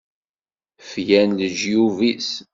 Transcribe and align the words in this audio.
Flan 0.89 1.29
leǧyub-is. 1.39 2.29